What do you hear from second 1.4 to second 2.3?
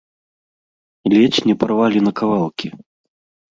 не парвалі на